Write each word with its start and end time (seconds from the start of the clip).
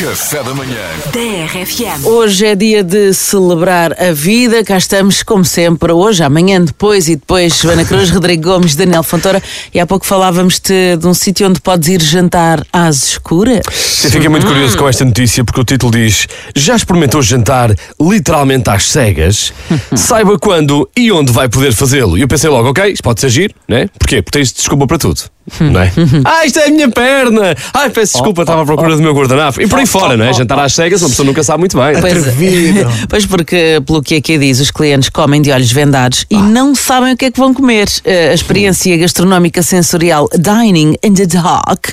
Café 0.00 0.42
da 0.42 0.54
manhã. 0.54 0.78
TRFM. 1.12 2.06
Hoje 2.06 2.46
é 2.46 2.54
dia 2.54 2.82
de 2.82 3.12
celebrar 3.12 3.92
a 4.02 4.12
vida. 4.12 4.64
Cá 4.64 4.78
estamos, 4.78 5.22
como 5.22 5.44
sempre, 5.44 5.92
hoje, 5.92 6.22
amanhã, 6.22 6.58
depois 6.58 7.06
e 7.06 7.16
depois. 7.16 7.58
Joana 7.58 7.84
Cruz, 7.84 8.08
Rodrigo 8.08 8.44
Gomes, 8.44 8.74
Daniel 8.74 9.02
Fontoura. 9.02 9.42
E 9.74 9.78
há 9.78 9.86
pouco 9.86 10.06
falávamos-te 10.06 10.96
de 10.96 11.06
um 11.06 11.12
sítio 11.12 11.46
onde 11.46 11.60
podes 11.60 11.86
ir 11.90 12.00
jantar 12.00 12.66
às 12.72 13.08
escuras. 13.08 13.60
Eu 14.02 14.10
fiquei 14.10 14.30
muito 14.30 14.46
curioso 14.46 14.78
com 14.78 14.88
esta 14.88 15.04
notícia 15.04 15.44
porque 15.44 15.60
o 15.60 15.64
título 15.64 15.92
diz: 15.92 16.26
Já 16.56 16.76
experimentou 16.76 17.20
jantar 17.20 17.70
literalmente 18.00 18.70
às 18.70 18.84
cegas? 18.84 19.52
Saiba 19.94 20.38
quando 20.38 20.88
e 20.96 21.12
onde 21.12 21.30
vai 21.30 21.46
poder 21.46 21.74
fazê-lo. 21.74 22.16
E 22.16 22.22
eu 22.22 22.28
pensei 22.28 22.48
logo: 22.48 22.70
ok, 22.70 22.90
isto 22.90 23.02
pode 23.02 23.20
ser 23.20 23.28
giro, 23.28 23.52
né? 23.68 23.86
Porquê? 23.98 24.22
Porque 24.22 24.38
tens 24.38 24.50
desculpa 24.50 24.86
para 24.86 24.96
tudo. 24.96 25.24
Não 25.58 25.80
é? 25.80 25.90
ah, 26.24 26.46
isto 26.46 26.58
é 26.58 26.66
a 26.66 26.70
minha 26.70 26.88
perna! 26.88 27.56
Ai, 27.74 27.90
peço 27.90 28.12
desculpa, 28.12 28.42
estava 28.42 28.62
à 28.62 28.64
procura 28.64 28.94
do 28.94 29.02
meu 29.02 29.12
guardanapo. 29.12 29.60
E 29.60 29.66
por 29.66 29.78
aí 29.78 29.86
fora, 29.90 30.16
não 30.16 30.24
é? 30.24 30.32
Jantar 30.32 30.58
às 30.60 30.72
cegas, 30.72 31.02
uma 31.02 31.08
pessoa 31.10 31.26
nunca 31.26 31.42
sabe 31.42 31.58
muito 31.60 31.76
bem. 31.76 32.00
Pois, 32.00 32.24
pois 33.08 33.26
porque, 33.26 33.80
pelo 33.84 34.02
que 34.02 34.14
aqui 34.16 34.38
diz, 34.38 34.60
os 34.60 34.70
clientes 34.70 35.08
comem 35.08 35.42
de 35.42 35.50
olhos 35.50 35.70
vendados 35.72 36.24
e 36.30 36.36
não 36.36 36.74
sabem 36.74 37.12
o 37.12 37.16
que 37.16 37.26
é 37.26 37.30
que 37.30 37.38
vão 37.38 37.52
comer. 37.52 37.88
Eh, 38.04 38.30
A 38.30 38.34
experiência 38.34 38.96
gastronómica 38.96 39.62
sensorial 39.62 40.28
Dining 40.38 40.94
in 41.02 41.14
the 41.14 41.26
Dark 41.26 41.86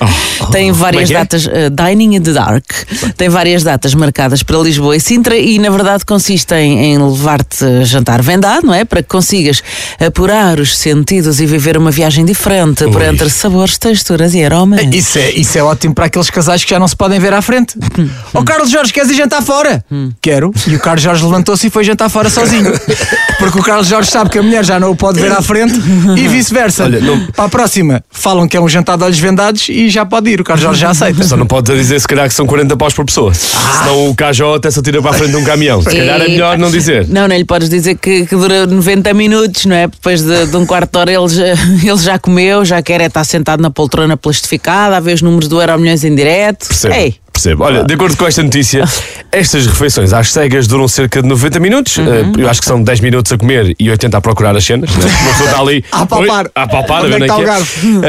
tem 0.52 0.70
várias 0.72 1.10
é 1.10 1.14
é? 1.14 1.18
datas. 1.18 1.46
eh, 1.50 1.70
Dining 1.70 2.16
in 2.16 2.22
the 2.22 2.32
Dark 2.32 2.64
tem 3.16 3.28
várias 3.28 3.62
datas 3.62 3.94
marcadas 3.94 4.42
para 4.42 4.58
Lisboa 4.58 4.96
e 4.96 5.00
Sintra 5.00 5.36
e, 5.36 5.58
na 5.58 5.70
verdade, 5.70 6.04
consiste 6.04 6.54
em, 6.54 6.96
levar-te 6.98 7.64
a 7.64 7.84
jantar 7.84 8.22
vendado, 8.22 8.66
não 8.66 8.74
é? 8.74 8.84
Para 8.84 9.02
que 9.02 9.08
consigas 9.08 9.62
apurar 10.04 10.60
os 10.60 10.76
sentidos 10.76 11.40
e 11.40 11.46
viver 11.46 11.76
uma 11.76 11.90
viagem 11.90 12.24
diferente 12.24 12.84
por 12.90 13.02
entre 13.02 13.28
sabores, 13.30 13.76
texturas 13.78 14.34
e 14.34 14.44
aromas. 14.44 14.80
Isso 14.92 15.18
é, 15.18 15.30
isso 15.32 15.58
é 15.58 15.62
ótimo 15.62 15.94
para 15.94 16.06
aqueles 16.06 16.30
casais 16.30 16.62
que 16.64 16.70
já 16.70 16.78
não 16.78 16.86
se 16.88 16.96
podem 16.96 17.18
ver 17.18 17.32
à 17.32 17.42
frente. 17.42 17.74
Ó 18.34 18.42
Carlos 18.42 18.70
Jorge, 18.70 18.92
queres 18.92 19.10
ir 19.10 19.14
jantar 19.16 19.42
fora? 19.42 19.84
Quero. 20.20 20.52
E 20.66 20.74
o 20.76 20.78
Carlos 20.80 21.02
Jorge 21.02 21.24
levantou-se 21.24 21.66
e 21.66 21.70
foi 21.70 21.84
jantar 21.84 22.08
fora 22.08 22.28
sozinho. 22.30 22.72
Porque 23.38 23.58
o 23.58 23.62
Carlos 23.62 23.86
Jorge 23.88 24.10
sabe 24.10 24.30
que 24.30 24.38
a 24.38 24.42
mulher 24.42 24.64
já 24.64 24.78
não 24.80 24.90
o 24.90 24.96
pode 24.96 25.20
ver 25.20 25.32
à 25.32 25.40
frente 25.42 25.74
e 26.16 26.28
vice-versa. 26.28 26.84
Olha, 26.84 27.00
não- 27.00 27.26
Para 27.32 27.44
a 27.44 27.48
próxima, 27.48 28.02
falam 28.10 28.46
que 28.48 28.56
é 28.56 28.60
um 28.60 28.68
jantar 28.68 28.96
de 28.96 29.04
olhos 29.04 29.18
vendados 29.18 29.68
e 29.68 29.88
já 29.88 30.04
pode 30.04 30.30
ir. 30.30 30.40
O 30.40 30.44
Carlos 30.44 30.62
Jorge 30.64 30.80
já 30.80 30.90
aceita. 30.90 31.22
Só 31.24 31.36
não 31.36 31.46
pode 31.46 31.72
dizer 31.76 32.00
se 32.00 32.06
calhar 32.08 32.28
que 32.28 32.34
são 32.34 32.46
40 32.46 32.76
paus 32.76 32.94
por 32.94 33.04
pessoa. 33.04 33.32
Senão 33.34 34.08
o 34.10 34.14
Cajó 34.14 34.56
até 34.56 34.70
se 34.70 34.78
atira 34.78 35.00
para 35.00 35.10
a 35.10 35.14
frente 35.14 35.30
de 35.30 35.36
um 35.36 35.44
caminhão. 35.44 35.82
Se 35.82 35.90
calhar 35.90 36.20
é 36.20 36.28
melhor 36.28 36.58
não 36.58 36.70
dizer. 36.70 37.06
Não, 37.08 37.28
não 37.28 37.36
lhe 37.36 37.44
podes 37.44 37.68
dizer 37.68 37.96
que, 37.96 38.26
que 38.26 38.34
dura 38.36 38.66
90 38.66 39.12
minutos, 39.14 39.64
não 39.66 39.76
é? 39.76 39.86
Depois 39.86 40.22
de, 40.22 40.46
de 40.46 40.56
um 40.56 40.66
quarto 40.66 40.90
de 40.92 40.98
hora 40.98 41.12
ele 41.12 41.28
já, 41.28 41.44
ele 41.90 41.98
já 41.98 42.18
comeu, 42.18 42.64
já 42.64 42.82
quer 42.82 43.00
é 43.00 43.06
estar 43.06 43.24
sentado 43.24 43.60
na 43.60 43.70
poltrona 43.70 44.16
plastificada, 44.16 44.96
a 44.96 45.00
ver 45.00 45.14
os 45.14 45.22
números 45.22 45.48
do 45.48 45.60
Euro 45.60 45.78
Milhões 45.78 46.04
em 46.04 46.14
direto. 46.14 46.66
Percebo. 46.66 46.94
Ei, 46.94 47.14
Percebo. 47.38 47.62
Olha, 47.62 47.84
de 47.84 47.94
acordo 47.94 48.16
com 48.16 48.26
esta 48.26 48.42
notícia, 48.42 48.84
estas 49.30 49.64
refeições 49.66 50.12
às 50.12 50.32
cegas 50.32 50.66
duram 50.66 50.88
cerca 50.88 51.22
de 51.22 51.28
90 51.28 51.60
minutos. 51.60 51.96
Uhum. 51.96 52.06
Eh, 52.06 52.42
eu 52.42 52.48
acho 52.48 52.60
que 52.60 52.66
são 52.66 52.82
10 52.82 53.00
minutos 53.00 53.30
a 53.32 53.38
comer 53.38 53.76
e 53.78 53.88
80 53.88 54.18
a 54.18 54.20
procurar 54.20 54.56
as 54.56 54.64
cenas. 54.64 54.90
Né? 54.90 55.04
Uma 55.04 55.30
pessoa 55.30 55.48
está 55.48 55.60
ali 55.60 55.84
A 55.92 56.02
apalpar. 56.02 56.44
Oi, 56.46 56.50
a 56.54 56.62
apalpar, 56.64 56.98
a 56.98 57.00
Onde 57.02 57.10
ver 57.10 57.22
é 57.22 57.26
que 57.26 57.30
é 57.30 57.34
o 57.34 57.44
que 57.44 57.50
é. 57.50 57.58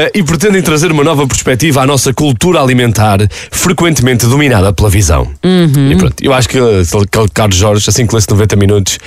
Eh, 0.02 0.10
E 0.16 0.22
pretendem 0.24 0.60
trazer 0.62 0.90
uma 0.90 1.04
nova 1.04 1.26
perspectiva 1.28 1.82
à 1.82 1.86
nossa 1.86 2.12
cultura 2.12 2.60
alimentar, 2.60 3.18
frequentemente 3.52 4.26
dominada 4.26 4.72
pela 4.72 4.90
visão. 4.90 5.28
Uhum. 5.44 5.92
E 5.92 5.96
pronto, 5.96 6.14
eu 6.20 6.32
acho 6.34 6.48
que 6.48 6.58
eh, 6.58 6.82
aquele 6.82 7.28
Carlos 7.32 7.56
Jorge, 7.56 7.88
assim 7.88 8.06
que 8.06 8.14
lê-se 8.14 8.28
90 8.28 8.56
minutos, 8.56 8.98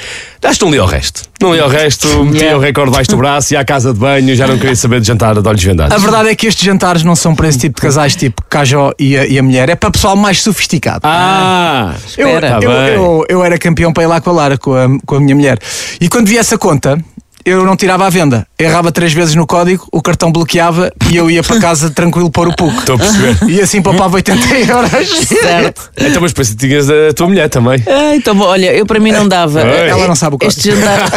acho 0.46 0.60
que 0.60 0.66
não 0.66 0.72
li 0.72 0.80
o 0.80 0.86
resto. 0.86 1.22
Não 1.42 1.54
li 1.54 1.60
o 1.62 1.68
resto, 1.68 2.08
metia 2.26 2.42
Yeah. 2.44 2.58
o 2.58 2.62
recorde 2.62 2.92
debaixo 2.92 3.10
do 3.12 3.18
braço 3.18 3.54
e 3.54 3.58
à 3.58 3.64
casa 3.66 3.94
de 3.94 4.00
banho, 4.00 4.36
já 4.36 4.46
não 4.48 4.58
queria 4.58 4.76
saber 4.76 5.00
de 5.02 5.08
jantar 5.08 5.40
de 5.42 5.48
olhos 5.48 5.64
vendados. 5.64 5.94
A 5.96 5.98
verdade 5.98 6.30
é 6.30 6.36
que 6.36 6.48
estes 6.48 6.64
jantares 6.64 7.04
não 7.04 7.16
são 7.16 7.34
para 7.36 7.48
esse 7.48 7.58
tipo 7.60 7.76
de 7.76 7.82
casais, 7.82 8.16
tipo 8.16 8.42
Cajó 8.50 8.92
e 9.00 9.18
a, 9.18 9.26
e 9.26 9.38
a 9.40 9.44
mulher. 9.44 9.70
É 9.70 9.76
para 9.76 9.92
pessoal 9.92 10.16
mais 10.16 10.42
sofisticado. 10.42 11.02
Ah! 11.04 11.94
Eu, 12.18 12.28
Espera. 12.28 12.48
eu, 12.48 12.52
Tá 12.52 12.60
bem. 12.60 12.96
eu, 12.96 13.26
eu 13.30 13.44
era 13.44 13.58
campeão 13.58 13.92
para 13.94 14.04
ir 14.04 14.08
lá 14.08 14.20
com 14.22 14.30
a 14.30 14.34
Lara, 14.34 14.58
com 14.58 14.74
a, 14.74 14.88
com 15.06 15.16
a 15.16 15.20
minha 15.20 15.36
mulher. 15.36 15.58
E 16.00 16.08
quando 16.10 16.28
vi 16.28 16.38
essa 16.38 16.58
conta, 16.58 16.98
eu 17.46 17.66
não 17.66 17.76
tirava 17.76 18.06
a 18.06 18.10
venda. 18.10 18.46
Errava 18.58 18.92
três 18.92 19.12
vezes 19.14 19.36
no 19.36 19.46
código, 19.46 19.88
o 19.92 20.02
cartão 20.02 20.32
bloqueava 20.32 20.92
e 21.12 21.16
eu 21.18 21.30
ia 21.30 21.44
para 21.44 21.60
casa 21.60 21.90
tranquilo 21.92 22.30
pôr 22.32 22.48
o 22.48 22.56
PUC. 22.56 22.80
Estou 22.80 22.96
a 22.96 22.98
perceber. 23.00 23.38
E 23.50 23.62
assim 23.62 23.82
poupava 23.82 24.16
80 24.16 24.40
euros. 24.58 24.92
certo. 25.28 25.92
Então, 25.98 26.22
mas 26.22 26.32
depois 26.32 26.56
tinhas 26.56 26.90
a 26.90 27.14
tua 27.16 27.28
mulher 27.28 27.50
também. 27.50 27.82
Ah, 27.88 28.16
então, 28.16 28.40
olha, 28.40 28.74
eu 28.74 28.86
para 28.86 29.00
mim 29.00 29.12
não 29.12 29.28
dava. 29.28 29.62
Ela 29.62 30.08
não 30.08 30.16
sabe 30.16 30.36
o 30.36 30.40
código. 30.40 30.58
Este 30.60 30.72
jantar, 30.72 31.10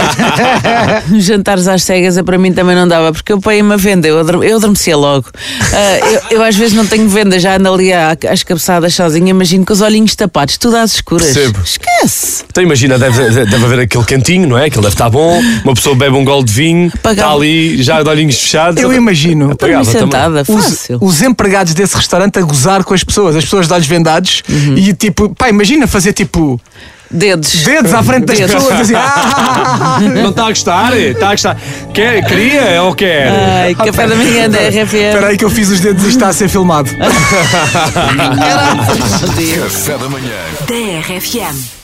jantares 1.21 1.69
às 1.69 1.83
cegas, 1.83 2.21
para 2.23 2.39
mim 2.39 2.53
também 2.53 2.75
não 2.75 2.87
dava, 2.89 3.13
porque 3.13 3.33
eu 3.33 3.41
paguei 3.41 3.63
uma 3.63 3.77
venda, 3.77 4.07
eu, 4.09 4.19
adorme- 4.19 4.47
eu 4.49 4.57
adormecia 4.57 4.97
logo. 4.97 5.29
Ah, 5.73 5.99
eu, 6.31 6.39
eu 6.39 6.43
às 6.43 6.57
vezes 6.57 6.75
não 6.75 6.87
tenho 6.87 7.09
venda, 7.09 7.39
já 7.39 7.57
ando 7.57 7.73
ali 7.73 7.93
às 7.93 8.43
cabeçadas 8.43 8.95
sozinha, 8.95 9.31
imagino 9.31 9.65
com 9.65 9.73
os 9.73 9.81
olhinhos 9.81 10.15
tapados, 10.15 10.57
tudo 10.57 10.77
às 10.77 10.95
escuras. 10.95 11.27
Percebo. 11.33 11.61
Esquece. 11.65 12.45
Então 12.51 12.63
imagina, 12.63 12.99
deve, 12.99 13.45
deve 13.45 13.65
haver 13.65 13.81
aquele 13.81 14.05
cantinho, 14.05 14.49
não 14.49 14.59
é? 14.59 14.69
Que 14.71 14.77
ele 14.77 14.83
deve 14.83 14.95
estar 14.95 15.09
bom, 15.11 15.41
uma 15.65 15.75
pessoa 15.75 15.95
bebe 15.95 16.16
um 16.17 16.25
gol 16.25 16.43
de 16.43 16.53
vinho, 16.53 16.91
está 16.95 17.31
ali 17.31 17.83
já 17.83 18.03
de 18.03 18.09
olhinhos 18.09 18.41
fechados. 18.41 18.83
Eu 18.83 18.93
imagino 18.93 19.53
Apagava 19.53 19.85
sentada, 19.85 20.43
os, 20.43 20.65
fácil. 20.65 20.99
os 21.01 21.23
empregados 21.23 21.75
desse 21.75 21.97
restaurante 21.97 22.39
a 22.39 22.43
gozar 22.43 22.83
com 22.85 22.95
as 22.95 23.05
pessoas, 23.05 23.37
as 23.37 23.45
pessoas 23.45 23.67
de 23.67 23.73
olhos 23.75 23.87
vendados, 23.87 24.43
e 24.77 24.93
tipo, 24.93 25.29
pá, 25.35 25.49
imagina 25.49 25.87
fazer 25.87 26.13
tipo 26.13 26.61
Dedos. 27.09 27.63
dedos 27.63 27.95
à 27.95 28.03
frente 28.03 28.25
das 28.25 28.39
Dedos. 28.39 28.55
pessoas, 28.55 28.81
assim, 28.81 28.95
ah, 28.97 30.01
Não 30.01 30.31
está 30.31 30.47
a 30.47 30.49
gostar? 30.49 30.97
Está 30.97 31.29
a 31.29 31.31
gostar. 31.33 31.57
Quer, 31.95 32.25
queria 32.27 32.83
ou 32.83 32.95
quer? 32.95 33.29
Ai, 33.29 33.75
café 33.77 34.09
da 34.09 34.17
manhã 34.17 34.51
da 34.51 34.59
RFM. 34.59 34.95
Espera 34.95 35.27
aí 35.29 35.37
que 35.39 35.45
eu 35.45 35.51
fiz 35.51 35.71
os 35.71 35.79
dedos 35.81 36.05
e 36.05 36.09
está 36.09 36.29
a 36.29 36.33
ser 36.33 36.49
filmado. 36.49 36.91
Café 39.57 39.99
da 39.99 40.09
manhã. 40.09 40.35
TRFM. 40.67 41.76